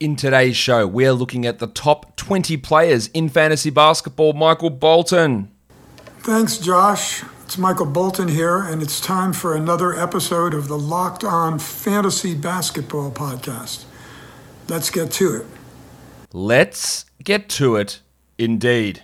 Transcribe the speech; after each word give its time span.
In 0.00 0.16
today's 0.16 0.56
show, 0.56 0.86
we're 0.86 1.12
looking 1.12 1.44
at 1.44 1.58
the 1.58 1.66
top 1.66 2.16
20 2.16 2.56
players 2.56 3.08
in 3.08 3.28
fantasy 3.28 3.68
basketball. 3.68 4.32
Michael 4.32 4.70
Bolton. 4.70 5.50
Thanks, 6.20 6.56
Josh. 6.56 7.22
It's 7.44 7.58
Michael 7.58 7.84
Bolton 7.84 8.28
here, 8.28 8.60
and 8.60 8.80
it's 8.80 8.98
time 8.98 9.34
for 9.34 9.54
another 9.54 9.92
episode 9.92 10.54
of 10.54 10.68
the 10.68 10.78
Locked 10.78 11.22
On 11.22 11.58
Fantasy 11.58 12.34
Basketball 12.34 13.10
Podcast. 13.10 13.84
Let's 14.70 14.88
get 14.88 15.10
to 15.12 15.36
it. 15.36 15.46
Let's 16.32 17.04
get 17.22 17.50
to 17.50 17.76
it, 17.76 18.00
indeed. 18.38 19.02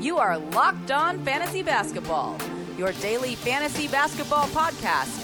You 0.00 0.16
are 0.18 0.38
Locked 0.52 0.92
On 0.92 1.24
Fantasy 1.24 1.62
Basketball, 1.62 2.38
your 2.78 2.92
daily 2.92 3.34
fantasy 3.34 3.88
basketball 3.88 4.46
podcast, 4.48 5.23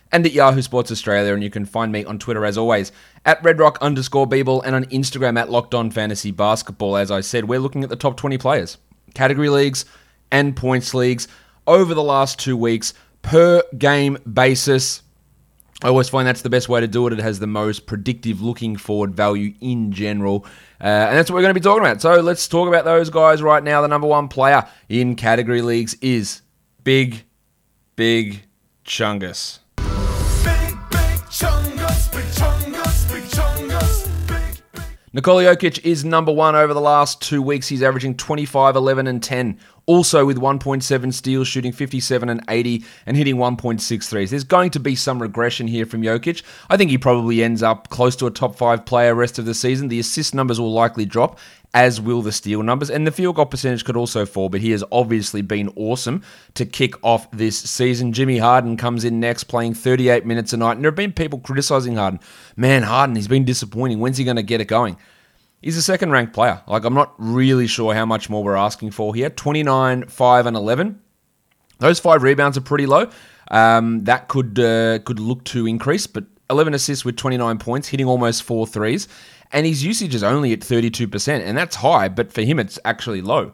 and 0.11 0.25
at 0.25 0.33
Yahoo 0.33 0.61
Sports 0.61 0.91
Australia. 0.91 1.33
And 1.33 1.43
you 1.43 1.49
can 1.49 1.65
find 1.65 1.91
me 1.91 2.03
on 2.05 2.19
Twitter 2.19 2.45
as 2.45 2.57
always 2.57 2.91
at 3.25 3.41
redrock 3.43 3.79
underscore 3.81 4.27
Beeble 4.27 4.63
and 4.65 4.75
on 4.75 4.85
Instagram 4.85 5.39
at 5.39 5.49
Locked 5.49 5.73
On 5.73 5.89
Fantasy 5.91 6.31
Basketball. 6.31 6.97
As 6.97 7.11
I 7.11 7.21
said, 7.21 7.45
we're 7.45 7.59
looking 7.59 7.83
at 7.83 7.89
the 7.89 7.95
top 7.95 8.17
20 8.17 8.37
players, 8.37 8.77
category 9.13 9.49
leagues 9.49 9.85
and 10.31 10.55
points 10.55 10.93
leagues 10.93 11.27
over 11.67 11.93
the 11.93 12.03
last 12.03 12.39
two 12.39 12.57
weeks 12.57 12.93
per 13.21 13.63
game 13.77 14.17
basis. 14.31 15.03
I 15.83 15.87
always 15.87 16.09
find 16.09 16.27
that's 16.27 16.43
the 16.43 16.49
best 16.49 16.69
way 16.69 16.79
to 16.79 16.87
do 16.87 17.07
it. 17.07 17.13
It 17.13 17.19
has 17.19 17.39
the 17.39 17.47
most 17.47 17.87
predictive 17.87 18.41
looking 18.41 18.75
forward 18.75 19.15
value 19.15 19.53
in 19.61 19.91
general. 19.91 20.45
Uh, 20.79 20.85
and 20.87 21.17
that's 21.17 21.29
what 21.29 21.35
we're 21.35 21.41
going 21.41 21.55
to 21.55 21.59
be 21.59 21.63
talking 21.63 21.83
about. 21.83 22.01
So 22.01 22.21
let's 22.21 22.47
talk 22.47 22.67
about 22.67 22.85
those 22.85 23.09
guys 23.09 23.41
right 23.41 23.63
now. 23.63 23.81
The 23.81 23.87
number 23.87 24.07
one 24.07 24.27
player 24.27 24.67
in 24.89 25.15
category 25.15 25.63
leagues 25.63 25.95
is 25.95 26.43
Big, 26.83 27.23
Big 27.95 28.43
Chungus. 28.85 29.60
Chungus, 31.41 32.11
big. 32.11 32.31
Nikola 35.13 35.43
Jokic 35.43 35.83
is 35.83 36.05
number 36.05 36.31
one 36.31 36.55
over 36.55 36.73
the 36.73 36.79
last 36.79 37.21
two 37.21 37.41
weeks. 37.41 37.67
He's 37.67 37.83
averaging 37.83 38.15
25, 38.15 38.77
11, 38.77 39.07
and 39.07 39.21
10. 39.21 39.59
Also 39.87 40.25
with 40.25 40.37
1.7 40.37 41.13
steals, 41.13 41.47
shooting 41.47 41.71
57 41.71 42.29
and 42.29 42.41
80, 42.47 42.83
and 43.05 43.17
hitting 43.17 43.35
1.6 43.35 44.09
threes. 44.09 44.29
There's 44.29 44.43
going 44.43 44.69
to 44.71 44.79
be 44.79 44.95
some 44.95 45.21
regression 45.21 45.67
here 45.67 45.85
from 45.85 46.01
Jokic. 46.01 46.43
I 46.69 46.77
think 46.77 46.91
he 46.91 46.97
probably 46.97 47.43
ends 47.43 47.63
up 47.63 47.89
close 47.89 48.15
to 48.17 48.27
a 48.27 48.31
top 48.31 48.55
five 48.55 48.85
player 48.85 49.15
rest 49.15 49.39
of 49.39 49.45
the 49.45 49.53
season. 49.53 49.87
The 49.87 49.99
assist 49.99 50.35
numbers 50.35 50.59
will 50.59 50.71
likely 50.71 51.05
drop, 51.05 51.39
as 51.73 52.01
will 52.01 52.21
the 52.21 52.31
steal 52.31 52.63
numbers, 52.63 52.89
and 52.89 53.07
the 53.07 53.11
field 53.11 53.35
goal 53.35 53.45
percentage 53.45 53.85
could 53.85 53.95
also 53.95 54.25
fall, 54.25 54.49
but 54.49 54.61
he 54.61 54.71
has 54.71 54.83
obviously 54.91 55.41
been 55.41 55.71
awesome 55.75 56.21
to 56.53 56.65
kick 56.65 56.93
off 57.03 57.29
this 57.31 57.57
season. 57.57 58.13
Jimmy 58.13 58.37
Harden 58.37 58.77
comes 58.77 59.05
in 59.05 59.19
next, 59.19 59.45
playing 59.45 59.73
38 59.73 60.25
minutes 60.25 60.53
a 60.53 60.57
night, 60.57 60.73
and 60.73 60.83
there 60.83 60.91
have 60.91 60.97
been 60.97 61.13
people 61.13 61.39
criticizing 61.39 61.95
Harden. 61.95 62.19
Man, 62.55 62.83
Harden, 62.83 63.15
he's 63.15 63.27
been 63.27 63.45
disappointing. 63.45 63.99
When's 63.99 64.17
he 64.17 64.25
going 64.25 64.35
to 64.35 64.43
get 64.43 64.61
it 64.61 64.65
going? 64.65 64.97
He's 65.61 65.77
a 65.77 65.81
second 65.81 66.11
ranked 66.11 66.33
player. 66.33 66.61
Like, 66.67 66.83
I'm 66.85 66.93
not 66.93 67.13
really 67.17 67.67
sure 67.67 67.93
how 67.93 68.05
much 68.05 68.29
more 68.29 68.43
we're 68.43 68.55
asking 68.55 68.91
for 68.91 69.13
here. 69.13 69.29
29, 69.29 70.07
5, 70.07 70.45
and 70.45 70.57
11. 70.57 70.99
Those 71.77 71.99
five 71.99 72.23
rebounds 72.23 72.57
are 72.57 72.61
pretty 72.61 72.85
low. 72.85 73.09
Um, 73.49 74.03
that 74.05 74.27
could 74.27 74.57
uh, 74.59 74.99
could 74.99 75.19
look 75.19 75.43
to 75.45 75.67
increase, 75.67 76.07
but 76.07 76.25
11 76.49 76.73
assists 76.73 77.03
with 77.03 77.17
29 77.17 77.57
points, 77.57 77.87
hitting 77.87 78.05
almost 78.05 78.43
four 78.43 78.65
threes. 78.65 79.07
And 79.51 79.65
his 79.65 79.83
usage 79.83 80.15
is 80.15 80.23
only 80.23 80.53
at 80.53 80.61
32%, 80.61 81.41
and 81.41 81.57
that's 81.57 81.75
high, 81.75 82.07
but 82.07 82.31
for 82.31 82.41
him, 82.41 82.59
it's 82.59 82.79
actually 82.85 83.21
low. 83.21 83.51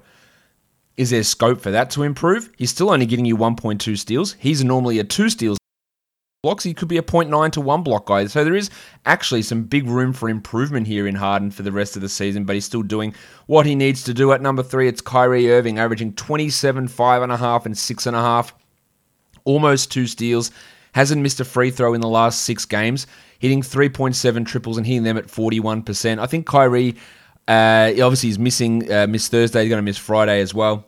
Is 0.95 1.09
there 1.09 1.23
scope 1.23 1.61
for 1.61 1.71
that 1.71 1.89
to 1.91 2.03
improve? 2.03 2.51
He's 2.57 2.69
still 2.69 2.91
only 2.91 3.05
getting 3.05 3.25
you 3.25 3.37
1.2 3.37 3.97
steals. 3.97 4.33
He's 4.33 4.63
normally 4.63 4.99
a 4.99 5.03
two 5.03 5.29
steals 5.29 5.56
blocks. 6.47 6.63
He 6.63 6.73
could 6.73 6.87
be 6.87 6.97
a 6.97 7.01
0.9 7.01 7.51
to 7.51 7.61
1 7.61 7.83
block 7.83 8.05
guy. 8.05 8.25
So 8.27 8.45
there 8.45 8.55
is 8.55 8.69
actually 9.05 9.41
some 9.41 9.63
big 9.63 9.85
room 9.85 10.13
for 10.13 10.29
improvement 10.29 10.87
here 10.87 11.05
in 11.05 11.15
Harden 11.15 11.51
for 11.51 11.61
the 11.61 11.73
rest 11.73 11.97
of 11.97 12.01
the 12.01 12.07
season, 12.07 12.45
but 12.45 12.53
he's 12.53 12.63
still 12.63 12.83
doing 12.83 13.13
what 13.47 13.65
he 13.65 13.75
needs 13.75 14.01
to 14.03 14.13
do. 14.13 14.31
At 14.31 14.41
number 14.41 14.63
three, 14.63 14.87
it's 14.87 15.01
Kyrie 15.01 15.51
Irving, 15.51 15.77
averaging 15.77 16.13
27, 16.13 16.87
5.5, 16.87 17.65
and 17.65 17.75
6.5. 17.75 18.51
Almost 19.43 19.91
two 19.91 20.07
steals. 20.07 20.51
Hasn't 20.93 21.21
missed 21.21 21.41
a 21.41 21.45
free 21.45 21.69
throw 21.69 21.93
in 21.93 21.99
the 21.99 22.07
last 22.07 22.43
six 22.43 22.63
games, 22.63 23.07
hitting 23.39 23.61
3.7 23.61 24.45
triples 24.45 24.77
and 24.77 24.87
hitting 24.87 25.03
them 25.03 25.17
at 25.17 25.27
41%. 25.27 26.17
I 26.17 26.25
think 26.27 26.45
Kyrie, 26.45 26.95
uh, 27.49 27.91
obviously, 28.01 28.29
he's 28.29 28.39
missing, 28.39 28.89
uh, 28.89 29.05
miss 29.05 29.27
Thursday. 29.27 29.63
He's 29.63 29.69
going 29.69 29.79
to 29.79 29.83
miss 29.83 29.97
Friday 29.97 30.39
as 30.39 30.53
well 30.53 30.85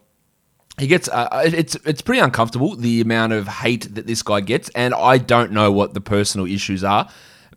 he 0.79 0.87
gets 0.87 1.07
uh, 1.09 1.43
it's 1.45 1.75
it's 1.85 2.01
pretty 2.01 2.19
uncomfortable 2.19 2.75
the 2.75 3.01
amount 3.01 3.33
of 3.33 3.47
hate 3.47 3.93
that 3.95 4.07
this 4.07 4.23
guy 4.23 4.41
gets 4.41 4.69
and 4.69 4.93
i 4.93 5.17
don't 5.17 5.51
know 5.51 5.71
what 5.71 5.93
the 5.93 6.01
personal 6.01 6.47
issues 6.47 6.83
are. 6.83 7.09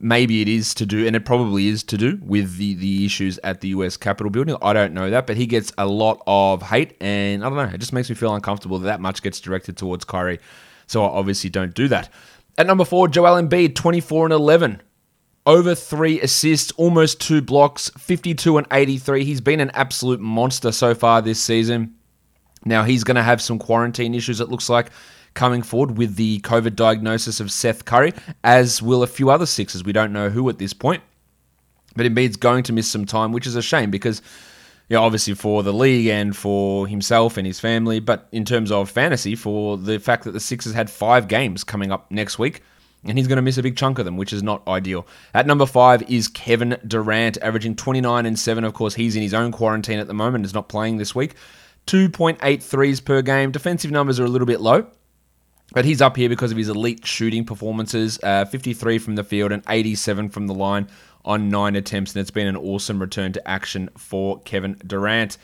Maybe 0.05 0.43
it 0.43 0.49
is 0.49 0.75
to 0.75 0.87
do 0.87 1.07
and 1.07 1.15
it 1.15 1.25
probably 1.25 1.69
is 1.69 1.85
to 1.85 1.97
do 1.97 2.19
with 2.23 2.57
the 2.57 2.75
the 2.75 3.05
issues 3.05 3.39
at 3.45 3.61
the 3.61 3.69
us 3.69 3.97
capitol 3.97 4.31
building. 4.31 4.57
I 4.61 4.73
don't 4.73 4.95
know 4.95 5.11
that 5.11 5.27
but 5.27 5.37
he 5.37 5.47
gets 5.47 5.73
a 5.79 5.87
lot 5.87 6.23
of 6.27 6.63
hate 6.63 6.97
and 7.01 7.45
i 7.45 7.49
don't 7.49 7.57
know 7.57 7.75
it 7.75 7.79
just 7.79 7.93
makes 7.93 8.09
me 8.09 8.17
feel 8.17 8.35
uncomfortable 8.35 8.79
that 8.81 8.87
that 8.87 9.01
much 9.01 9.23
gets 9.23 9.41
directed 9.41 9.77
towards 9.77 10.05
kyrie. 10.05 10.41
So 10.87 11.05
i 11.05 11.09
obviously 11.09 11.51
don't 11.51 11.75
do 11.75 11.89
that. 11.89 12.11
At 12.59 12.67
number 12.67 12.85
four 12.85 13.07
joel 13.09 13.41
embiid 13.41 13.77
24 13.77 14.27
and 14.27 14.35
11 14.35 14.83
over 15.45 15.75
three 15.75 16.21
assists, 16.21 16.71
almost 16.73 17.21
two 17.21 17.43
blocks, 17.43 17.91
52 17.99 18.59
and 18.59 18.67
83. 18.71 19.25
He's 19.25 19.41
been 19.41 19.59
an 19.59 19.71
absolute 19.75 20.21
monster 20.21 20.71
so 20.71 20.95
far 20.95 21.21
this 21.21 21.41
season. 21.41 21.97
Now, 22.65 22.85
he's 22.85 23.05
going 23.05 23.17
to 23.17 23.23
have 23.23 23.43
some 23.43 23.59
quarantine 23.59 24.15
issues, 24.15 24.41
it 24.41 24.49
looks 24.49 24.69
like, 24.69 24.91
coming 25.35 25.63
forward 25.63 25.97
with 25.97 26.17
the 26.17 26.41
COVID 26.41 26.77
diagnosis 26.77 27.41
of 27.41 27.51
Seth 27.51 27.85
Curry, 27.85 28.13
as 28.45 28.83
will 28.83 29.03
a 29.03 29.07
few 29.07 29.31
other 29.31 29.47
Sixers. 29.47 29.85
We 29.85 29.93
don't 29.93 30.13
know 30.13 30.29
who 30.29 30.49
at 30.49 30.59
this 30.59 30.73
point. 30.73 31.03
But 31.95 32.07
Embiid's 32.07 32.37
going 32.37 32.65
to 32.65 32.73
miss 32.73 32.91
some 32.91 33.05
time, 33.05 33.33
which 33.33 33.47
is 33.47 33.57
a 33.57 33.63
shame 33.63 33.91
because, 33.91 34.23
know, 34.89 35.03
obviously 35.03 35.35
for 35.35 35.63
the 35.63 35.73
league 35.73 36.07
and 36.07 36.37
for 36.37 36.87
himself 36.87 37.37
and 37.37 37.47
his 37.47 37.61
family, 37.61 38.01
but 38.01 38.29
in 38.33 38.45
terms 38.45 38.71
of 38.71 38.91
fantasy, 38.91 39.35
for 39.35 39.77
the 39.77 39.99
fact 39.99 40.25
that 40.25 40.33
the 40.33 40.41
Sixers 40.41 40.73
had 40.73 40.89
five 40.89 41.29
games 41.29 41.65
coming 41.65 41.93
up 41.93 42.11
next 42.11 42.39
week, 42.39 42.63
and 43.05 43.19
he's 43.19 43.27
going 43.27 43.37
to 43.37 43.43
miss 43.43 43.59
a 43.59 43.63
big 43.63 43.77
chunk 43.77 43.99
of 43.99 44.05
them, 44.05 44.17
which 44.17 44.33
is 44.33 44.43
not 44.43 44.67
ideal. 44.69 45.07
At 45.35 45.47
number 45.47 45.67
five 45.67 46.09
is 46.11 46.29
Kevin 46.29 46.79
Durant, 46.87 47.37
averaging 47.43 47.75
29 47.75 48.27
and 48.27 48.39
7. 48.39 48.65
Of 48.65 48.75
course, 48.75 48.95
he's 48.95 49.17
in 49.17 49.23
his 49.23 49.35
own 49.35 49.51
quarantine 49.51 49.99
at 49.99 50.07
the 50.07 50.15
moment, 50.15 50.45
is 50.45 50.55
not 50.55 50.69
playing 50.69 50.99
this 50.99 51.15
week. 51.15 51.35
2.8 51.87 52.63
threes 52.63 53.01
per 53.01 53.23
game. 53.23 53.51
Defensive 53.51 53.91
numbers 53.91 54.21
are 54.21 54.25
a 54.25 54.29
little 54.29 54.47
bit 54.47 54.61
low, 54.61 54.87
but 55.73 55.85
he's 55.85 56.01
up 56.01 56.17
here 56.17 56.29
because 56.29 56.51
of 56.51 56.59
his 56.59 56.69
elite 56.69 57.07
shooting 57.07 57.45
performances 57.45 58.19
uh, 58.23 58.45
53 58.45 58.99
from 58.99 59.15
the 59.17 59.25
field 59.25 59.53
and 59.53 59.63
87 59.69 60.29
from 60.29 60.47
the 60.47 60.55
line 60.55 60.89
on 61.25 61.49
nine 61.49 61.77
attempts. 61.77 62.15
And 62.15 62.21
it's 62.21 62.31
been 62.31 62.47
an 62.47 62.57
awesome 62.57 63.01
return 63.01 63.33
to 63.33 63.49
action 63.49 63.91
for 63.97 64.41
Kevin 64.41 64.81
Durant. 64.87 65.39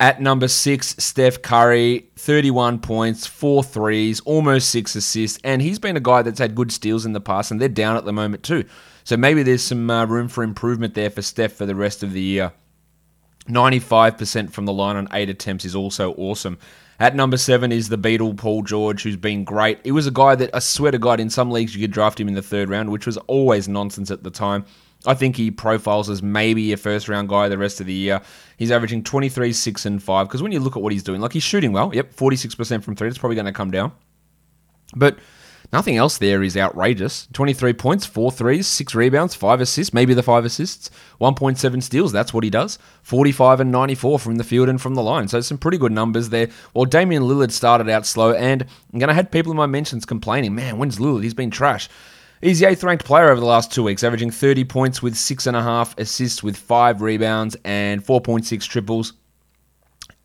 At 0.00 0.20
number 0.20 0.46
six, 0.46 0.94
Steph 0.98 1.42
Curry, 1.42 2.08
31 2.16 2.78
points, 2.78 3.26
four 3.26 3.64
threes, 3.64 4.20
almost 4.20 4.70
six 4.70 4.94
assists. 4.94 5.40
And 5.42 5.60
he's 5.60 5.80
been 5.80 5.96
a 5.96 6.00
guy 6.00 6.22
that's 6.22 6.38
had 6.38 6.54
good 6.54 6.70
steals 6.70 7.04
in 7.04 7.14
the 7.14 7.20
past, 7.20 7.50
and 7.50 7.60
they're 7.60 7.68
down 7.68 7.96
at 7.96 8.04
the 8.04 8.12
moment 8.12 8.44
too. 8.44 8.64
So 9.02 9.16
maybe 9.16 9.42
there's 9.42 9.62
some 9.64 9.90
uh, 9.90 10.06
room 10.06 10.28
for 10.28 10.44
improvement 10.44 10.94
there 10.94 11.10
for 11.10 11.22
Steph 11.22 11.54
for 11.54 11.66
the 11.66 11.74
rest 11.74 12.04
of 12.04 12.12
the 12.12 12.20
year. 12.20 12.52
95% 13.48 14.50
from 14.50 14.64
the 14.64 14.72
line 14.72 14.96
on 14.96 15.08
eight 15.12 15.28
attempts 15.28 15.64
is 15.64 15.74
also 15.74 16.12
awesome. 16.14 16.58
At 17.00 17.14
number 17.14 17.36
seven 17.36 17.70
is 17.70 17.88
the 17.88 17.96
Beetle 17.96 18.34
Paul 18.34 18.62
George, 18.62 19.02
who's 19.02 19.16
been 19.16 19.44
great. 19.44 19.78
He 19.84 19.92
was 19.92 20.06
a 20.06 20.10
guy 20.10 20.34
that 20.34 20.50
I 20.52 20.58
swear 20.58 20.90
to 20.90 20.98
God, 20.98 21.20
in 21.20 21.30
some 21.30 21.50
leagues 21.50 21.74
you 21.74 21.80
could 21.80 21.92
draft 21.92 22.18
him 22.18 22.26
in 22.28 22.34
the 22.34 22.42
third 22.42 22.68
round, 22.68 22.90
which 22.90 23.06
was 23.06 23.16
always 23.28 23.68
nonsense 23.68 24.10
at 24.10 24.24
the 24.24 24.30
time. 24.30 24.64
I 25.06 25.14
think 25.14 25.36
he 25.36 25.52
profiles 25.52 26.10
as 26.10 26.24
maybe 26.24 26.72
a 26.72 26.76
first 26.76 27.08
round 27.08 27.28
guy 27.28 27.48
the 27.48 27.56
rest 27.56 27.80
of 27.80 27.86
the 27.86 27.94
year. 27.94 28.20
He's 28.56 28.72
averaging 28.72 29.04
23, 29.04 29.52
6, 29.52 29.86
and 29.86 30.02
5. 30.02 30.26
Because 30.26 30.42
when 30.42 30.50
you 30.50 30.58
look 30.58 30.76
at 30.76 30.82
what 30.82 30.92
he's 30.92 31.04
doing, 31.04 31.20
like 31.20 31.32
he's 31.32 31.44
shooting 31.44 31.72
well. 31.72 31.94
Yep, 31.94 32.14
46% 32.14 32.82
from 32.82 32.96
three. 32.96 33.08
It's 33.08 33.18
probably 33.18 33.36
going 33.36 33.46
to 33.46 33.52
come 33.52 33.70
down. 33.70 33.92
But 34.96 35.18
Nothing 35.72 35.96
else 35.96 36.16
there 36.16 36.42
is 36.42 36.56
outrageous. 36.56 37.28
23 37.34 37.74
points, 37.74 38.06
4 38.06 38.32
threes, 38.32 38.66
6 38.66 38.94
rebounds, 38.94 39.34
5 39.34 39.60
assists, 39.60 39.92
maybe 39.92 40.14
the 40.14 40.22
5 40.22 40.44
assists, 40.46 40.90
1.7 41.20 41.82
steals, 41.82 42.10
that's 42.10 42.32
what 42.32 42.44
he 42.44 42.50
does. 42.50 42.78
45 43.02 43.60
and 43.60 43.70
94 43.70 44.18
from 44.18 44.36
the 44.36 44.44
field 44.44 44.68
and 44.68 44.80
from 44.80 44.94
the 44.94 45.02
line. 45.02 45.28
So 45.28 45.40
some 45.40 45.58
pretty 45.58 45.76
good 45.76 45.92
numbers 45.92 46.30
there. 46.30 46.48
Well, 46.72 46.86
Damian 46.86 47.24
Lillard 47.24 47.50
started 47.50 47.88
out 47.90 48.06
slow, 48.06 48.32
and 48.32 48.62
I'm 48.92 48.98
going 48.98 49.08
to 49.08 49.14
have 49.14 49.30
people 49.30 49.52
in 49.52 49.58
my 49.58 49.66
mentions 49.66 50.06
complaining, 50.06 50.54
man, 50.54 50.78
when's 50.78 50.98
Lillard? 50.98 51.22
He's 51.22 51.34
been 51.34 51.50
trash. 51.50 51.88
He's 52.40 52.60
the 52.60 52.68
eighth 52.68 52.84
ranked 52.84 53.04
player 53.04 53.30
over 53.30 53.40
the 53.40 53.46
last 53.46 53.72
two 53.72 53.82
weeks, 53.82 54.04
averaging 54.04 54.30
30 54.30 54.64
points 54.64 55.02
with 55.02 55.16
six 55.16 55.46
and 55.46 55.56
a 55.56 55.62
half 55.62 55.98
assists, 55.98 56.42
with 56.42 56.56
five 56.56 57.02
rebounds 57.02 57.56
and 57.64 58.04
4.6 58.04 58.62
triples. 58.68 59.12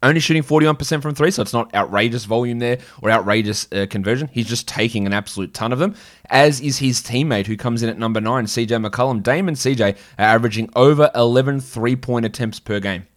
Only 0.04 0.20
shooting 0.20 0.44
41% 0.44 1.02
from 1.02 1.16
three, 1.16 1.32
so 1.32 1.42
it's 1.42 1.54
not 1.54 1.74
outrageous 1.74 2.26
volume 2.26 2.60
there 2.60 2.78
or 3.02 3.10
outrageous 3.10 3.68
uh, 3.72 3.86
conversion. 3.90 4.30
He's 4.34 4.48
just 4.48 4.68
taking 4.68 5.06
an 5.06 5.14
absolute 5.14 5.54
ton 5.54 5.72
of 5.72 5.80
them, 5.80 5.96
as 6.30 6.60
is 6.60 6.80
his 6.80 7.02
teammate 7.02 7.48
who 7.48 7.56
comes 7.56 7.82
in 7.82 7.90
at 7.90 7.98
number 7.98 8.20
nine, 8.20 8.46
CJ 8.46 8.86
McCollum. 8.86 9.24
Damon 9.24 9.56
CJ 9.56 9.96
are 10.20 10.26
averaging 10.26 10.70
over 10.76 11.10
11 11.16 11.62
three 11.62 11.96
point 11.96 12.26
attempts 12.26 12.60
per 12.60 12.82
game. 12.82 13.08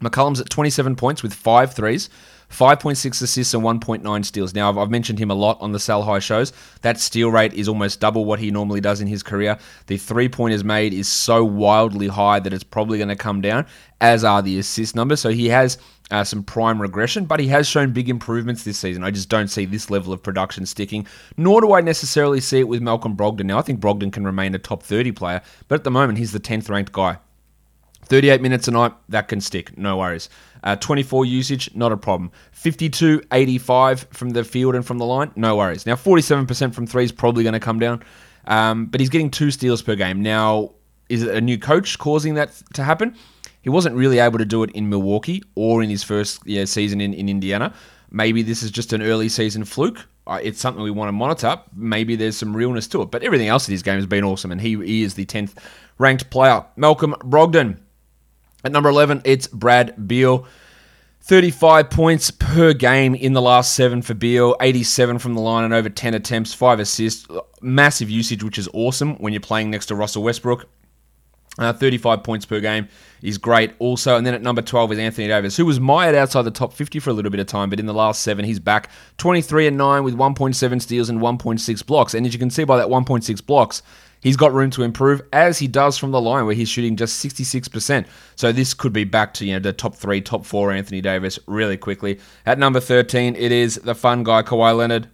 McCollum's 0.00 0.40
at 0.40 0.50
27 0.50 0.96
points 0.96 1.22
with 1.22 1.32
five 1.32 1.72
threes, 1.72 2.10
5.6 2.50 3.22
assists, 3.22 3.54
and 3.54 3.62
1.9 3.62 4.24
steals. 4.24 4.54
Now, 4.54 4.68
I've, 4.68 4.78
I've 4.78 4.90
mentioned 4.90 5.18
him 5.18 5.30
a 5.30 5.34
lot 5.34 5.58
on 5.60 5.72
the 5.72 5.78
Sell 5.78 6.02
High 6.02 6.18
shows. 6.18 6.52
That 6.82 7.00
steal 7.00 7.30
rate 7.30 7.54
is 7.54 7.68
almost 7.68 8.00
double 8.00 8.24
what 8.24 8.38
he 8.38 8.50
normally 8.50 8.80
does 8.80 9.00
in 9.00 9.06
his 9.06 9.22
career. 9.22 9.58
The 9.86 9.96
three 9.96 10.28
pointers 10.28 10.64
made 10.64 10.92
is 10.92 11.08
so 11.08 11.44
wildly 11.44 12.08
high 12.08 12.40
that 12.40 12.52
it's 12.52 12.64
probably 12.64 12.98
going 12.98 13.08
to 13.08 13.16
come 13.16 13.40
down, 13.40 13.66
as 14.00 14.24
are 14.24 14.42
the 14.42 14.58
assist 14.58 14.94
numbers. 14.94 15.20
So 15.20 15.30
he 15.30 15.48
has 15.48 15.78
uh, 16.10 16.24
some 16.24 16.42
prime 16.42 16.80
regression, 16.80 17.24
but 17.24 17.40
he 17.40 17.48
has 17.48 17.66
shown 17.66 17.92
big 17.92 18.08
improvements 18.08 18.64
this 18.64 18.78
season. 18.78 19.02
I 19.04 19.10
just 19.10 19.28
don't 19.28 19.48
see 19.48 19.64
this 19.64 19.90
level 19.90 20.12
of 20.12 20.22
production 20.22 20.66
sticking, 20.66 21.06
nor 21.36 21.60
do 21.60 21.72
I 21.72 21.80
necessarily 21.80 22.40
see 22.40 22.60
it 22.60 22.68
with 22.68 22.82
Malcolm 22.82 23.16
Brogdon. 23.16 23.46
Now, 23.46 23.58
I 23.58 23.62
think 23.62 23.80
Brogdon 23.80 24.12
can 24.12 24.24
remain 24.24 24.54
a 24.54 24.58
top 24.58 24.82
30 24.82 25.12
player, 25.12 25.40
but 25.68 25.76
at 25.76 25.84
the 25.84 25.90
moment, 25.90 26.18
he's 26.18 26.32
the 26.32 26.40
10th 26.40 26.68
ranked 26.68 26.92
guy. 26.92 27.18
38 28.06 28.42
minutes 28.42 28.68
a 28.68 28.70
night, 28.70 28.92
that 29.08 29.28
can 29.28 29.40
stick, 29.40 29.76
no 29.78 29.96
worries. 29.96 30.28
Uh, 30.62 30.76
24 30.76 31.24
usage, 31.24 31.74
not 31.74 31.90
a 31.90 31.96
problem. 31.96 32.30
52, 32.52 33.22
85 33.32 34.06
from 34.10 34.30
the 34.30 34.44
field 34.44 34.74
and 34.74 34.84
from 34.84 34.98
the 34.98 35.06
line, 35.06 35.30
no 35.36 35.56
worries. 35.56 35.86
Now, 35.86 35.94
47% 35.94 36.74
from 36.74 36.86
three 36.86 37.04
is 37.04 37.12
probably 37.12 37.44
going 37.44 37.54
to 37.54 37.60
come 37.60 37.78
down, 37.78 38.02
um, 38.46 38.86
but 38.86 39.00
he's 39.00 39.08
getting 39.08 39.30
two 39.30 39.50
steals 39.50 39.80
per 39.80 39.94
game. 39.94 40.22
Now, 40.22 40.72
is 41.08 41.22
it 41.22 41.34
a 41.34 41.40
new 41.40 41.58
coach 41.58 41.98
causing 41.98 42.34
that 42.34 42.52
to 42.74 42.84
happen? 42.84 43.16
He 43.64 43.70
wasn't 43.70 43.96
really 43.96 44.18
able 44.18 44.38
to 44.38 44.44
do 44.44 44.62
it 44.62 44.70
in 44.72 44.90
Milwaukee 44.90 45.42
or 45.54 45.82
in 45.82 45.88
his 45.88 46.02
first 46.02 46.42
yeah, 46.44 46.66
season 46.66 47.00
in, 47.00 47.14
in 47.14 47.30
Indiana. 47.30 47.72
Maybe 48.10 48.42
this 48.42 48.62
is 48.62 48.70
just 48.70 48.92
an 48.92 49.00
early 49.00 49.30
season 49.30 49.64
fluke. 49.64 50.06
Uh, 50.26 50.38
it's 50.42 50.60
something 50.60 50.82
we 50.82 50.90
want 50.90 51.08
to 51.08 51.12
monitor. 51.12 51.58
Maybe 51.74 52.14
there's 52.14 52.36
some 52.36 52.54
realness 52.54 52.86
to 52.88 53.00
it. 53.00 53.10
But 53.10 53.22
everything 53.22 53.48
else 53.48 53.66
in 53.66 53.72
his 53.72 53.82
game 53.82 53.94
has 53.96 54.04
been 54.04 54.22
awesome, 54.22 54.52
and 54.52 54.60
he, 54.60 54.76
he 54.84 55.02
is 55.02 55.14
the 55.14 55.24
10th 55.24 55.54
ranked 55.96 56.28
player. 56.28 56.66
Malcolm 56.76 57.14
Brogdon. 57.20 57.78
At 58.64 58.72
number 58.72 58.90
11, 58.90 59.22
it's 59.24 59.46
Brad 59.46 60.06
Beal. 60.06 60.46
35 61.22 61.88
points 61.88 62.30
per 62.30 62.74
game 62.74 63.14
in 63.14 63.32
the 63.32 63.40
last 63.40 63.74
seven 63.74 64.02
for 64.02 64.12
Beal, 64.12 64.56
87 64.60 65.18
from 65.18 65.32
the 65.32 65.40
line 65.40 65.64
and 65.64 65.72
over 65.72 65.88
10 65.88 66.12
attempts, 66.12 66.52
five 66.52 66.80
assists. 66.80 67.26
Massive 67.62 68.10
usage, 68.10 68.44
which 68.44 68.58
is 68.58 68.68
awesome 68.74 69.14
when 69.16 69.32
you're 69.32 69.40
playing 69.40 69.70
next 69.70 69.86
to 69.86 69.94
Russell 69.94 70.22
Westbrook. 70.22 70.66
Uh, 71.58 71.72
35 71.72 72.24
points 72.24 72.44
per 72.44 72.58
game 72.60 72.88
is 73.22 73.38
great 73.38 73.72
also. 73.78 74.16
And 74.16 74.26
then 74.26 74.34
at 74.34 74.42
number 74.42 74.60
12 74.60 74.92
is 74.92 74.98
Anthony 74.98 75.28
Davis, 75.28 75.56
who 75.56 75.64
was 75.64 75.78
mired 75.78 76.14
outside 76.14 76.42
the 76.42 76.50
top 76.50 76.72
50 76.72 76.98
for 76.98 77.10
a 77.10 77.12
little 77.12 77.30
bit 77.30 77.40
of 77.40 77.46
time, 77.46 77.70
but 77.70 77.78
in 77.78 77.86
the 77.86 77.94
last 77.94 78.22
seven, 78.22 78.44
he's 78.44 78.58
back 78.58 78.90
23 79.18 79.68
and 79.68 79.76
9 79.76 80.02
with 80.02 80.16
1.7 80.16 80.82
steals 80.82 81.08
and 81.08 81.20
1.6 81.20 81.86
blocks. 81.86 82.14
And 82.14 82.26
as 82.26 82.32
you 82.32 82.38
can 82.38 82.50
see 82.50 82.64
by 82.64 82.76
that 82.76 82.88
1.6 82.88 83.46
blocks, 83.46 83.82
he's 84.20 84.36
got 84.36 84.52
room 84.52 84.70
to 84.70 84.82
improve, 84.82 85.22
as 85.32 85.60
he 85.60 85.68
does 85.68 85.96
from 85.96 86.10
the 86.10 86.20
line, 86.20 86.44
where 86.44 86.54
he's 86.54 86.68
shooting 86.68 86.96
just 86.96 87.24
66%. 87.24 88.06
So 88.34 88.50
this 88.50 88.74
could 88.74 88.92
be 88.92 89.04
back 89.04 89.32
to 89.34 89.46
you 89.46 89.52
know 89.52 89.60
the 89.60 89.72
top 89.72 89.94
three, 89.94 90.20
top 90.20 90.44
four 90.44 90.72
Anthony 90.72 91.00
Davis 91.00 91.38
really 91.46 91.76
quickly. 91.76 92.18
At 92.44 92.58
number 92.58 92.80
13, 92.80 93.36
it 93.36 93.52
is 93.52 93.76
the 93.76 93.94
fun 93.94 94.24
guy, 94.24 94.42
Kawhi 94.42 94.76
Leonard. 94.76 95.08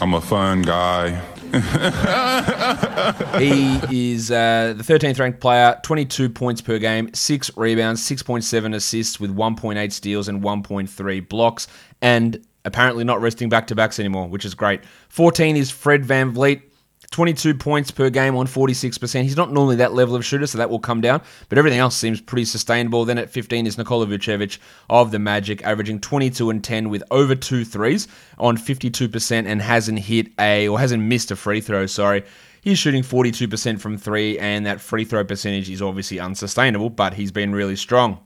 I'm 0.00 0.14
a 0.14 0.20
fun 0.20 0.62
guy. 0.62 1.20
He 3.38 4.12
is 4.14 4.30
uh, 4.30 4.74
the 4.76 4.84
13th 4.84 5.18
ranked 5.18 5.40
player, 5.40 5.78
22 5.82 6.28
points 6.28 6.60
per 6.60 6.78
game, 6.78 7.12
6 7.12 7.56
rebounds, 7.56 8.00
6.7 8.08 8.74
assists 8.74 9.18
with 9.18 9.34
1.8 9.34 9.92
steals 9.92 10.28
and 10.28 10.42
1.3 10.42 11.28
blocks, 11.28 11.66
and 12.02 12.44
apparently 12.64 13.04
not 13.04 13.20
resting 13.20 13.48
back 13.48 13.66
to 13.68 13.74
backs 13.74 13.98
anymore, 13.98 14.28
which 14.28 14.44
is 14.44 14.54
great. 14.54 14.84
14 15.08 15.56
is 15.56 15.70
Fred 15.70 16.04
VanVleet. 16.04 16.62
22 17.10 17.54
points 17.54 17.90
per 17.90 18.08
game 18.08 18.36
on 18.36 18.46
46%. 18.46 19.22
He's 19.22 19.36
not 19.36 19.52
normally 19.52 19.76
that 19.76 19.92
level 19.92 20.14
of 20.14 20.24
shooter, 20.24 20.46
so 20.46 20.58
that 20.58 20.70
will 20.70 20.78
come 20.78 21.00
down, 21.00 21.20
but 21.48 21.58
everything 21.58 21.80
else 21.80 21.96
seems 21.96 22.20
pretty 22.20 22.44
sustainable. 22.44 23.04
Then 23.04 23.18
at 23.18 23.30
15 23.30 23.66
is 23.66 23.76
Nikola 23.76 24.06
Vucevic 24.06 24.58
of 24.88 25.10
the 25.10 25.18
Magic, 25.18 25.62
averaging 25.64 26.00
22 26.00 26.50
and 26.50 26.62
10 26.62 26.88
with 26.88 27.02
over 27.10 27.34
two 27.34 27.64
threes 27.64 28.06
on 28.38 28.56
52% 28.56 29.46
and 29.46 29.60
hasn't 29.60 29.98
hit 29.98 30.28
a, 30.38 30.68
or 30.68 30.78
hasn't 30.78 31.02
missed 31.02 31.32
a 31.32 31.36
free 31.36 31.60
throw, 31.60 31.86
sorry. 31.86 32.24
He's 32.60 32.78
shooting 32.78 33.02
42% 33.02 33.80
from 33.80 33.98
three, 33.98 34.38
and 34.38 34.64
that 34.66 34.80
free 34.80 35.04
throw 35.04 35.24
percentage 35.24 35.68
is 35.68 35.82
obviously 35.82 36.20
unsustainable, 36.20 36.90
but 36.90 37.14
he's 37.14 37.32
been 37.32 37.52
really 37.52 37.76
strong. 37.76 38.20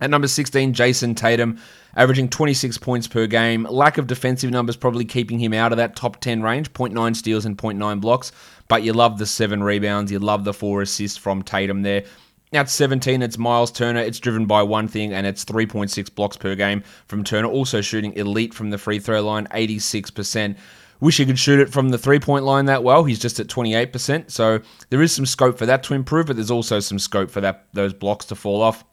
At 0.00 0.10
number 0.10 0.28
16, 0.28 0.74
Jayson 0.74 1.16
Tatum, 1.16 1.58
averaging 1.94 2.28
26 2.28 2.76
points 2.78 3.08
per 3.08 3.26
game. 3.26 3.66
Lack 3.70 3.96
of 3.96 4.06
defensive 4.06 4.50
numbers 4.50 4.76
probably 4.76 5.06
keeping 5.06 5.38
him 5.38 5.54
out 5.54 5.72
of 5.72 5.78
that 5.78 5.96
top 5.96 6.20
10 6.20 6.42
range, 6.42 6.72
0.9 6.72 7.16
steals 7.16 7.46
and 7.46 7.56
0.9 7.56 8.00
blocks. 8.00 8.32
But 8.68 8.82
you 8.82 8.92
love 8.92 9.18
the 9.18 9.26
seven 9.26 9.62
rebounds, 9.62 10.12
you 10.12 10.18
love 10.18 10.44
the 10.44 10.52
four 10.52 10.82
assists 10.82 11.16
from 11.16 11.42
Tatum 11.42 11.82
there. 11.82 12.04
At 12.52 12.70
17, 12.70 13.22
it's 13.22 13.38
Miles 13.38 13.72
Turner. 13.72 14.00
It's 14.00 14.20
driven 14.20 14.46
by 14.46 14.62
one 14.62 14.86
thing, 14.86 15.12
and 15.12 15.26
it's 15.26 15.44
3.6 15.44 16.14
blocks 16.14 16.36
per 16.36 16.54
game 16.54 16.82
from 17.06 17.24
Turner. 17.24 17.48
Also 17.48 17.80
shooting 17.80 18.12
elite 18.14 18.54
from 18.54 18.70
the 18.70 18.78
free 18.78 18.98
throw 18.98 19.20
line, 19.20 19.48
86%. 19.48 20.56
Wish 21.00 21.16
he 21.18 21.26
could 21.26 21.38
shoot 21.38 21.60
it 21.60 21.72
from 21.72 21.90
the 21.90 21.98
three 21.98 22.20
point 22.20 22.44
line 22.44 22.66
that 22.66 22.84
well. 22.84 23.04
He's 23.04 23.18
just 23.18 23.40
at 23.40 23.48
28%. 23.48 24.30
So 24.30 24.60
there 24.90 25.02
is 25.02 25.12
some 25.12 25.26
scope 25.26 25.58
for 25.58 25.66
that 25.66 25.82
to 25.84 25.94
improve, 25.94 26.26
but 26.26 26.36
there's 26.36 26.50
also 26.50 26.80
some 26.80 26.98
scope 26.98 27.30
for 27.30 27.40
that 27.40 27.66
those 27.72 27.92
blocks 27.92 28.24
to 28.26 28.34
fall 28.34 28.62
off. 28.62 28.84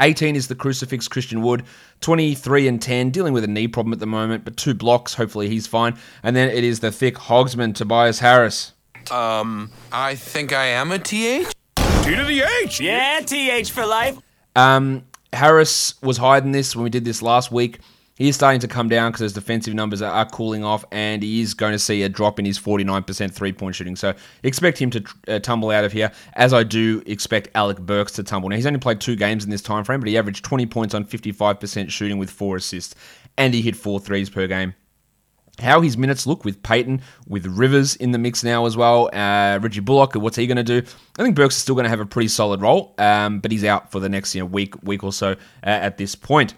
18 0.00 0.36
is 0.36 0.48
the 0.48 0.54
crucifix 0.54 1.08
Christian 1.08 1.42
Wood, 1.42 1.64
23 2.00 2.68
and 2.68 2.80
10, 2.80 3.10
dealing 3.10 3.32
with 3.32 3.44
a 3.44 3.48
knee 3.48 3.68
problem 3.68 3.92
at 3.92 3.98
the 3.98 4.06
moment, 4.06 4.44
but 4.44 4.56
two 4.56 4.74
blocks. 4.74 5.14
Hopefully 5.14 5.48
he's 5.48 5.66
fine. 5.66 5.96
And 6.22 6.34
then 6.34 6.48
it 6.48 6.64
is 6.64 6.80
the 6.80 6.90
thick 6.90 7.16
Hogsman 7.16 7.74
Tobias 7.74 8.18
Harris. 8.18 8.72
Um, 9.10 9.70
I 9.92 10.14
think 10.14 10.52
I 10.52 10.66
am 10.66 10.92
a 10.92 10.98
TH. 10.98 11.46
T 11.76 12.16
to 12.16 12.24
the 12.24 12.42
H. 12.62 12.80
Yeah, 12.80 13.20
TH 13.20 13.70
for 13.70 13.86
life. 13.86 14.18
Um, 14.56 15.04
Harris 15.32 16.00
was 16.02 16.16
hiding 16.16 16.52
this 16.52 16.74
when 16.74 16.84
we 16.84 16.90
did 16.90 17.04
this 17.04 17.22
last 17.22 17.52
week. 17.52 17.78
He 18.20 18.28
is 18.28 18.34
starting 18.34 18.60
to 18.60 18.68
come 18.68 18.90
down 18.90 19.12
because 19.12 19.22
his 19.22 19.32
defensive 19.32 19.72
numbers 19.72 20.02
are, 20.02 20.12
are 20.12 20.26
cooling 20.26 20.62
off, 20.62 20.84
and 20.92 21.22
he 21.22 21.40
is 21.40 21.54
going 21.54 21.72
to 21.72 21.78
see 21.78 22.02
a 22.02 22.08
drop 22.10 22.38
in 22.38 22.44
his 22.44 22.58
49% 22.58 23.32
three 23.32 23.50
point 23.50 23.74
shooting. 23.74 23.96
So 23.96 24.12
expect 24.42 24.76
him 24.76 24.90
to 24.90 25.04
uh, 25.26 25.38
tumble 25.38 25.70
out 25.70 25.84
of 25.84 25.92
here, 25.92 26.12
as 26.34 26.52
I 26.52 26.62
do 26.62 27.02
expect 27.06 27.48
Alec 27.54 27.78
Burks 27.78 28.12
to 28.12 28.22
tumble. 28.22 28.50
Now, 28.50 28.56
he's 28.56 28.66
only 28.66 28.78
played 28.78 29.00
two 29.00 29.16
games 29.16 29.42
in 29.44 29.48
this 29.48 29.62
time 29.62 29.84
frame, 29.84 30.00
but 30.00 30.08
he 30.10 30.18
averaged 30.18 30.44
20 30.44 30.66
points 30.66 30.92
on 30.92 31.06
55% 31.06 31.88
shooting 31.88 32.18
with 32.18 32.28
four 32.28 32.56
assists, 32.56 32.94
and 33.38 33.54
he 33.54 33.62
hit 33.62 33.74
four 33.74 33.98
threes 33.98 34.28
per 34.28 34.46
game 34.46 34.74
how 35.58 35.82
his 35.82 35.98
minutes 35.98 36.26
look 36.26 36.44
with 36.44 36.62
Payton, 36.62 37.02
with 37.26 37.44
Rivers 37.44 37.94
in 37.96 38.12
the 38.12 38.18
mix 38.18 38.42
now 38.42 38.64
as 38.64 38.78
well. 38.78 39.10
Uh, 39.12 39.58
Reggie 39.60 39.80
Bullock, 39.80 40.14
what's 40.14 40.36
he 40.36 40.46
going 40.46 40.56
to 40.56 40.62
do? 40.62 40.78
I 41.18 41.22
think 41.22 41.36
Burks 41.36 41.56
is 41.56 41.62
still 41.62 41.74
going 41.74 41.84
to 41.84 41.90
have 41.90 42.00
a 42.00 42.06
pretty 42.06 42.28
solid 42.28 42.62
role, 42.62 42.94
um, 42.96 43.40
but 43.40 43.50
he's 43.50 43.64
out 43.64 43.90
for 43.90 44.00
the 44.00 44.08
next 44.08 44.34
you 44.34 44.40
know, 44.40 44.46
week, 44.46 44.82
week 44.82 45.04
or 45.04 45.12
so 45.12 45.32
uh, 45.32 45.36
at 45.62 45.98
this 45.98 46.14
point. 46.14 46.54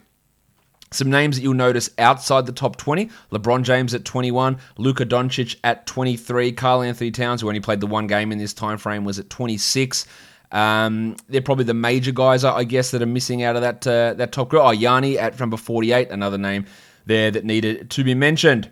Some 0.93 1.11
names 1.11 1.37
that 1.37 1.43
you'll 1.43 1.55
notice 1.55 1.91
outside 1.99 2.47
the 2.47 2.53
top 2.53 2.77
20 2.77 3.11
LeBron 3.31 3.63
James 3.63 3.95
at 3.95 4.05
21, 4.05 4.59
Luka 4.79 5.05
Doncic 5.05 5.57
at 5.65 5.87
23, 5.87 6.53
Karl 6.53 6.83
Anthony 6.83 7.11
Towns, 7.11 7.41
who 7.41 7.49
only 7.49 7.61
played 7.61 7.81
the 7.81 7.87
one 7.87 8.07
game 8.07 8.31
in 8.33 8.39
this 8.39 8.53
time 8.53 8.79
frame, 8.79 9.05
was 9.05 9.19
at 9.19 9.31
26. 9.31 10.07
Um, 10.53 11.17
they're 11.29 11.41
probably 11.41 11.65
the 11.65 11.75
major 11.75 12.13
guys, 12.13 12.45
I 12.45 12.65
guess, 12.65 12.91
that 12.91 13.03
are 13.03 13.07
missing 13.07 13.43
out 13.43 13.57
of 13.57 13.63
that 13.63 13.87
uh, 13.87 14.15
that 14.15 14.33
top 14.33 14.51
group. 14.51 14.63
Oh, 14.63 14.71
Yanni 14.71 15.19
at 15.19 15.41
number 15.41 15.57
48, 15.57 16.11
another 16.11 16.39
name 16.39 16.67
there 17.07 17.31
that 17.31 17.45
needed 17.45 17.91
to 17.91 18.05
be 18.05 18.15
mentioned. 18.15 18.71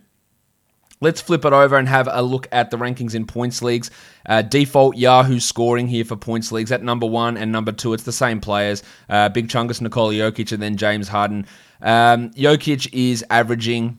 Let's 1.02 1.20
flip 1.22 1.46
it 1.46 1.52
over 1.54 1.76
and 1.76 1.88
have 1.88 2.08
a 2.10 2.22
look 2.22 2.46
at 2.52 2.70
the 2.70 2.76
rankings 2.76 3.14
in 3.14 3.26
points 3.26 3.62
leagues. 3.62 3.90
Uh, 4.26 4.42
default 4.42 4.96
Yahoo 4.96 5.40
scoring 5.40 5.88
here 5.88 6.04
for 6.04 6.14
points 6.14 6.52
leagues 6.52 6.70
at 6.70 6.82
number 6.82 7.06
one 7.06 7.38
and 7.38 7.50
number 7.50 7.72
two. 7.72 7.94
It's 7.94 8.02
the 8.02 8.12
same 8.12 8.38
players. 8.38 8.82
Uh, 9.08 9.30
Big 9.30 9.48
Chungus, 9.48 9.80
Nikola 9.80 10.12
Jokic, 10.12 10.52
and 10.52 10.62
then 10.62 10.76
James 10.76 11.08
Harden. 11.08 11.46
Um, 11.80 12.30
Jokic 12.32 12.90
is 12.92 13.24
averaging 13.30 13.98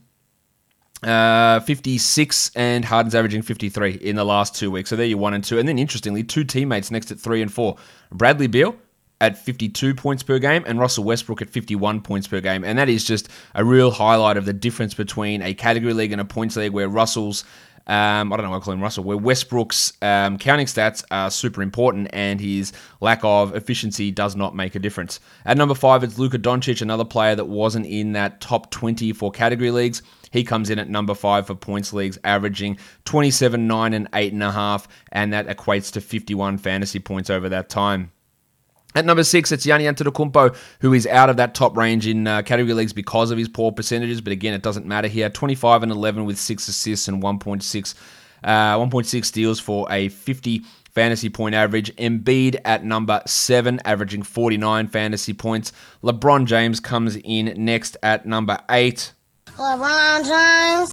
uh, 1.01 1.61
56 1.61 2.51
and 2.55 2.85
Harden's 2.85 3.15
averaging 3.15 3.41
53 3.41 3.93
in 3.93 4.15
the 4.15 4.23
last 4.23 4.55
two 4.55 4.69
weeks. 4.69 4.91
So 4.91 4.95
there 4.95 5.07
you 5.07 5.17
one 5.17 5.33
and 5.33 5.43
two. 5.43 5.57
And 5.57 5.67
then 5.67 5.79
interestingly, 5.79 6.23
two 6.23 6.43
teammates 6.43 6.91
next 6.91 7.09
at 7.09 7.19
three 7.19 7.41
and 7.41 7.51
four. 7.51 7.77
Bradley 8.11 8.45
Beal 8.45 8.75
at 9.21 9.37
52 9.37 9.93
points 9.93 10.23
per 10.23 10.39
game 10.39 10.63
and 10.65 10.79
Russell 10.79 11.05
Westbrook 11.05 11.41
at 11.41 11.49
51 11.49 12.01
points 12.01 12.27
per 12.27 12.41
game. 12.41 12.65
And 12.65 12.77
that 12.77 12.89
is 12.89 13.05
just 13.05 13.29
a 13.55 13.63
real 13.63 13.91
highlight 13.91 14.35
of 14.35 14.45
the 14.45 14.51
difference 14.51 14.95
between 14.95 15.43
a 15.43 15.53
category 15.53 15.93
league 15.93 16.11
and 16.11 16.19
a 16.19 16.25
points 16.25 16.57
league 16.57 16.73
where 16.73 16.89
Russell's 16.89 17.45
Um, 17.87 18.31
I 18.31 18.37
don't 18.37 18.45
know 18.45 18.51
why 18.51 18.57
I 18.57 18.59
call 18.59 18.73
him 18.73 18.81
Russell, 18.81 19.03
where 19.03 19.17
Westbrook's 19.17 19.93
um, 20.01 20.37
counting 20.37 20.67
stats 20.67 21.03
are 21.09 21.31
super 21.31 21.61
important 21.61 22.09
and 22.13 22.39
his 22.39 22.73
lack 22.99 23.19
of 23.23 23.55
efficiency 23.55 24.11
does 24.11 24.35
not 24.35 24.55
make 24.55 24.75
a 24.75 24.79
difference. 24.79 25.19
At 25.45 25.57
number 25.57 25.73
five, 25.73 26.03
it's 26.03 26.19
Luka 26.19 26.37
Doncic, 26.37 26.81
another 26.81 27.05
player 27.05 27.35
that 27.35 27.45
wasn't 27.45 27.87
in 27.87 28.13
that 28.13 28.39
top 28.39 28.69
20 28.69 29.13
for 29.13 29.31
category 29.31 29.71
leagues. 29.71 30.03
He 30.31 30.43
comes 30.43 30.69
in 30.69 30.79
at 30.79 30.89
number 30.89 31.15
five 31.15 31.47
for 31.47 31.55
points 31.55 31.91
leagues, 31.91 32.17
averaging 32.23 32.77
27, 33.05 33.67
9, 33.67 33.93
and 33.93 34.11
8.5, 34.11 34.87
and 35.11 35.33
that 35.33 35.47
equates 35.47 35.91
to 35.93 36.01
51 36.01 36.59
fantasy 36.59 36.99
points 36.99 37.29
over 37.29 37.49
that 37.49 37.67
time. 37.67 38.11
At 38.93 39.05
number 39.05 39.23
six, 39.23 39.51
it's 39.51 39.65
Yanni 39.65 39.85
Antetokounmpo, 39.85 40.55
who 40.79 40.93
is 40.93 41.07
out 41.07 41.29
of 41.29 41.37
that 41.37 41.55
top 41.55 41.77
range 41.77 42.07
in 42.07 42.27
uh, 42.27 42.41
category 42.41 42.73
leagues 42.73 42.93
because 42.93 43.31
of 43.31 43.37
his 43.37 43.47
poor 43.47 43.71
percentages. 43.71 44.19
But 44.21 44.33
again, 44.33 44.53
it 44.53 44.61
doesn't 44.61 44.85
matter 44.85 45.07
here. 45.07 45.29
25 45.29 45.83
and 45.83 45.91
11 45.91 46.25
with 46.25 46.37
six 46.37 46.67
assists 46.67 47.07
and 47.07 47.23
1.6 47.23 47.95
uh, 48.43 48.77
1.6 48.77 49.25
steals 49.25 49.59
for 49.59 49.87
a 49.91 50.09
50 50.09 50.63
fantasy 50.91 51.29
point 51.29 51.55
average. 51.55 51.95
Embiid 51.95 52.59
at 52.65 52.83
number 52.83 53.21
seven, 53.25 53.79
averaging 53.85 54.23
49 54.23 54.87
fantasy 54.87 55.33
points. 55.33 55.71
LeBron 56.03 56.45
James 56.45 56.79
comes 56.79 57.17
in 57.17 57.53
next 57.63 57.97
at 58.03 58.25
number 58.25 58.59
eight. 58.69 59.13
LeBron 59.47 60.25
James. 60.25 60.91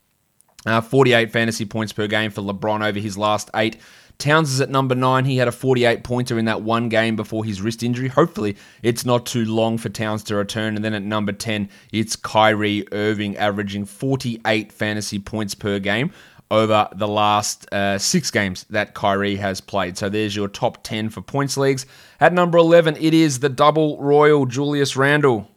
Uh, 0.67 0.81
48 0.81 1.33
fantasy 1.33 1.65
points 1.65 1.93
per 1.93 2.07
game 2.07 2.31
for 2.31 2.43
LeBron 2.43 2.87
over 2.87 2.99
his 2.99 3.17
last 3.17 3.49
eight. 3.55 3.79
Towns 4.19 4.53
is 4.53 4.61
at 4.61 4.69
number 4.69 4.97
nine. 4.97 5.25
He 5.25 5.37
had 5.37 5.47
a 5.47 5.53
48 5.53 6.03
pointer 6.03 6.41
in 6.41 6.47
that 6.47 6.63
one 6.63 6.89
game 6.89 7.15
before 7.15 7.45
his 7.45 7.63
wrist 7.63 7.85
injury. 7.85 8.09
Hopefully, 8.09 8.57
it's 8.83 9.07
not 9.07 9.27
too 9.27 9.45
long 9.45 9.79
for 9.79 9.91
Towns 9.91 10.25
to 10.25 10.35
return. 10.35 10.75
And 10.75 10.85
then 10.85 10.93
at 10.93 11.05
number 11.05 11.31
10, 11.31 11.69
it's 11.93 12.17
Kyrie 12.17 12.85
Irving, 12.91 13.37
averaging 13.37 13.85
48 13.85 14.73
fantasy 14.73 15.21
points 15.21 15.55
per 15.55 15.79
game 15.79 16.13
over 16.51 16.89
the 16.97 17.07
last 17.07 17.73
uh, 17.73 17.97
six 17.97 18.33
games 18.33 18.65
that 18.71 18.95
Kyrie 18.95 19.37
has 19.37 19.61
played. 19.61 19.97
So 19.97 20.09
there's 20.09 20.35
your 20.35 20.49
top 20.49 20.83
10 20.83 21.11
for 21.11 21.21
points 21.21 21.57
leagues. 21.57 21.87
At 22.19 22.33
number 22.33 22.59
11, 22.59 22.97
it 22.97 23.15
is 23.15 23.39
the 23.39 23.49
double 23.49 24.03
royal 24.03 24.47
Julius 24.47 24.97
Randle. 24.97 25.49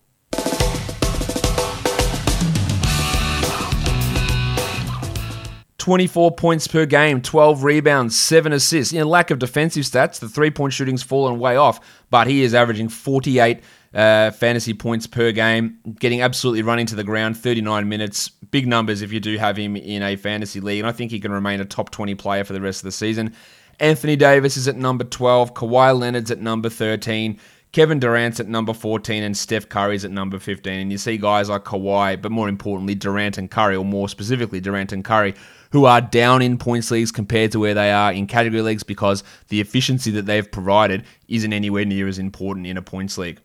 24 5.91 6.31
points 6.37 6.69
per 6.69 6.85
game, 6.85 7.21
12 7.21 7.65
rebounds, 7.65 8.17
7 8.17 8.53
assists. 8.53 8.93
Know, 8.93 9.03
lack 9.03 9.29
of 9.29 9.39
defensive 9.39 9.83
stats, 9.83 10.21
the 10.21 10.29
three 10.29 10.49
point 10.49 10.71
shooting's 10.71 11.03
fallen 11.03 11.37
way 11.37 11.57
off, 11.57 11.81
but 12.09 12.27
he 12.27 12.43
is 12.43 12.55
averaging 12.55 12.87
48 12.87 13.59
uh, 13.93 14.31
fantasy 14.31 14.73
points 14.73 15.05
per 15.05 15.33
game, 15.33 15.79
getting 15.99 16.21
absolutely 16.21 16.61
run 16.61 16.79
into 16.79 16.95
the 16.95 17.03
ground, 17.03 17.35
39 17.35 17.89
minutes. 17.89 18.29
Big 18.29 18.67
numbers 18.67 19.01
if 19.01 19.11
you 19.11 19.19
do 19.19 19.37
have 19.37 19.57
him 19.57 19.75
in 19.75 20.01
a 20.01 20.15
fantasy 20.15 20.61
league, 20.61 20.79
and 20.79 20.87
I 20.87 20.93
think 20.93 21.11
he 21.11 21.19
can 21.19 21.33
remain 21.33 21.59
a 21.59 21.65
top 21.65 21.89
20 21.89 22.15
player 22.15 22.45
for 22.45 22.53
the 22.53 22.61
rest 22.61 22.79
of 22.79 22.85
the 22.85 22.93
season. 22.93 23.35
Anthony 23.81 24.15
Davis 24.15 24.55
is 24.55 24.69
at 24.69 24.77
number 24.77 25.03
12, 25.03 25.53
Kawhi 25.53 25.99
Leonard's 25.99 26.31
at 26.31 26.39
number 26.39 26.69
13. 26.69 27.37
Kevin 27.71 27.99
Durant's 27.99 28.39
at 28.41 28.49
number 28.49 28.73
14 28.73 29.23
and 29.23 29.35
Steph 29.35 29.69
Curry's 29.69 30.03
at 30.03 30.11
number 30.11 30.39
15. 30.39 30.73
And 30.73 30.91
you 30.91 30.97
see 30.97 31.17
guys 31.17 31.49
like 31.49 31.63
Kawhi, 31.63 32.21
but 32.21 32.31
more 32.31 32.49
importantly, 32.49 32.95
Durant 32.95 33.37
and 33.37 33.49
Curry, 33.49 33.77
or 33.77 33.85
more 33.85 34.09
specifically, 34.09 34.59
Durant 34.59 34.91
and 34.91 35.05
Curry, 35.05 35.35
who 35.71 35.85
are 35.85 36.01
down 36.01 36.41
in 36.41 36.57
points 36.57 36.91
leagues 36.91 37.13
compared 37.13 37.53
to 37.53 37.59
where 37.59 37.73
they 37.73 37.91
are 37.91 38.11
in 38.11 38.27
category 38.27 38.61
leagues 38.61 38.83
because 38.83 39.23
the 39.47 39.61
efficiency 39.61 40.11
that 40.11 40.25
they've 40.25 40.51
provided 40.51 41.05
isn't 41.29 41.53
anywhere 41.53 41.85
near 41.85 42.09
as 42.09 42.19
important 42.19 42.67
in 42.67 42.75
a 42.75 42.81
points 42.81 43.17
league. 43.17 43.39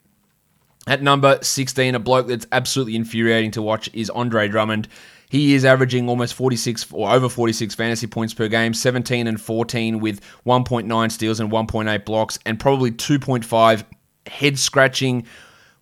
At 0.89 1.03
number 1.03 1.39
16, 1.43 1.95
a 1.95 1.99
bloke 2.01 2.27
that's 2.27 2.47
absolutely 2.51 2.97
infuriating 2.97 3.53
to 3.53 3.63
watch 3.63 3.89
is 3.93 4.11
Andre 4.11 4.49
Drummond. 4.49 4.89
He 5.29 5.55
is 5.55 5.65
averaging 5.65 6.09
almost 6.09 6.35
46 6.35 6.93
or 6.93 7.11
over 7.13 7.29
46 7.29 7.75
fantasy 7.75 8.07
points 8.07 8.35
per 8.35 8.47
game, 8.49 8.75
17 8.75 9.27
and 9.27 9.41
14 9.41 9.99
with 9.99 10.21
1.9 10.45 11.13
steals 11.13 11.41
and 11.41 11.51
1.8 11.51 12.05
blocks, 12.05 12.39
and 12.47 12.59
probably 12.59 12.93
2.5 12.93 13.85
head 14.27 14.59
scratching, 14.59 15.27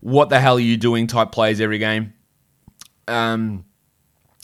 what 0.01 0.29
the 0.29 0.39
hell 0.39 0.57
are 0.57 0.59
you 0.59 0.77
doing 0.77 1.07
type 1.07 1.31
plays 1.31 1.59
every 1.59 1.79
game. 1.79 2.13
Um, 3.07 3.65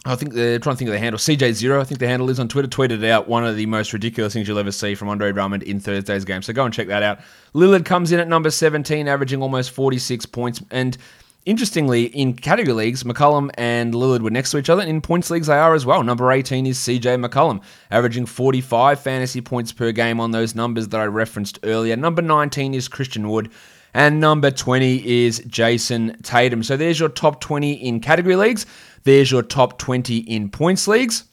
I 0.03 0.15
think 0.15 0.33
they're 0.33 0.57
trying 0.57 0.75
to 0.75 0.77
think 0.77 0.87
of 0.87 0.93
the 0.93 0.99
handle. 0.99 1.19
CJ 1.19 1.53
Zero, 1.53 1.79
I 1.79 1.83
think 1.83 1.99
the 1.99 2.07
handle 2.07 2.29
is 2.31 2.39
on 2.39 2.47
Twitter, 2.47 2.67
tweeted 2.67 3.07
out 3.07 3.27
one 3.27 3.45
of 3.45 3.55
the 3.55 3.67
most 3.67 3.93
ridiculous 3.93 4.33
things 4.33 4.47
you'll 4.47 4.57
ever 4.57 4.71
see 4.71 4.95
from 4.95 5.09
Andre 5.09 5.31
Drummond 5.31 5.61
in 5.61 5.79
Thursday's 5.79 6.25
game. 6.25 6.41
So 6.41 6.53
go 6.53 6.65
and 6.65 6.73
check 6.73 6.87
that 6.87 7.03
out. 7.03 7.19
Lillard 7.53 7.85
comes 7.85 8.11
in 8.11 8.19
at 8.19 8.27
number 8.27 8.49
17, 8.49 9.07
averaging 9.07 9.43
almost 9.43 9.69
46 9.69 10.25
points. 10.25 10.63
And 10.71 10.97
interestingly, 11.45 12.05
in 12.05 12.33
category 12.33 12.73
leagues, 12.73 13.03
McCollum 13.03 13.51
and 13.59 13.93
Lillard 13.93 14.21
were 14.21 14.31
next 14.31 14.49
to 14.51 14.57
each 14.57 14.71
other. 14.71 14.81
And 14.81 14.89
In 14.89 15.01
points 15.01 15.29
leagues, 15.29 15.45
they 15.45 15.53
are 15.53 15.75
as 15.75 15.85
well. 15.85 16.01
Number 16.01 16.31
18 16.31 16.65
is 16.65 16.79
CJ 16.79 17.23
McCollum, 17.23 17.61
averaging 17.91 18.25
45 18.25 18.99
fantasy 18.99 19.41
points 19.41 19.71
per 19.71 19.91
game 19.91 20.19
on 20.19 20.31
those 20.31 20.55
numbers 20.55 20.87
that 20.87 20.99
I 20.99 21.05
referenced 21.05 21.59
earlier. 21.61 21.95
Number 21.95 22.23
19 22.23 22.73
is 22.73 22.87
Christian 22.87 23.29
Wood. 23.29 23.51
And 23.93 24.19
number 24.19 24.51
20 24.51 25.25
is 25.25 25.39
Jayson 25.41 26.21
Tatum. 26.23 26.63
So 26.63 26.77
there's 26.77 26.99
your 26.99 27.09
top 27.09 27.41
20 27.41 27.73
in 27.73 27.99
category 27.99 28.35
leagues. 28.35 28.65
There's 29.03 29.31
your 29.31 29.43
top 29.43 29.77
20 29.79 30.17
in 30.17 30.49
points 30.49 30.87
leagues. 30.87 31.25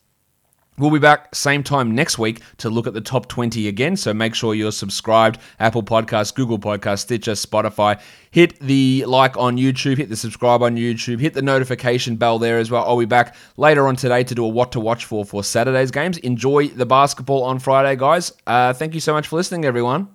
We'll 0.79 0.93
be 0.93 1.01
back 1.01 1.35
same 1.35 1.65
time 1.65 1.93
next 1.93 2.19
week 2.19 2.41
to 2.59 2.71
look 2.71 2.87
at 2.87 2.95
the 2.95 3.01
top 3.01 3.27
20 3.27 3.67
again. 3.67 3.97
So 3.97 4.15
make 4.15 4.35
sure 4.35 4.55
you're 4.55 4.71
subscribed. 4.71 5.41
Apple 5.59 5.83
Podcasts, 5.83 6.33
Google 6.33 6.59
Podcasts, 6.59 7.01
Stitcher, 7.01 7.33
Spotify. 7.33 8.01
Hit 8.31 8.59
the 8.61 9.05
like 9.07 9.37
on 9.37 9.57
YouTube, 9.57 9.97
hit 9.97 10.09
the 10.09 10.17
subscribe 10.17 10.63
on 10.63 10.77
YouTube, 10.77 11.19
hit 11.19 11.35
the 11.35 11.43
notification 11.43 12.15
bell 12.15 12.39
there 12.39 12.59
as 12.59 12.71
well. 12.71 12.85
I'll 12.85 12.99
be 12.99 13.07
back 13.07 13.35
later 13.57 13.89
on 13.89 13.97
today 13.97 14.23
to 14.23 14.35
do 14.35 14.45
a 14.45 14.49
what 14.49 14.71
to 14.73 14.81
watch 14.81 15.05
for 15.05 15.25
for 15.25 15.43
Saturday's 15.43 15.91
games. 15.91 16.19
Enjoy 16.19 16.69
the 16.69 16.87
basketball 16.87 17.43
on 17.43 17.59
Friday, 17.59 17.97
guys. 17.97 18.33
Uh, 18.47 18.73
thank 18.73 18.95
you 18.95 19.01
so 19.01 19.13
much 19.13 19.27
for 19.27 19.37
listening, 19.37 19.65
everyone. 19.65 20.09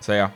See 0.00 0.14
ya. 0.14 0.30